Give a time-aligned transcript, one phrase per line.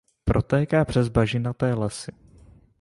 [0.23, 2.11] Protéká přes bažinaté lesy.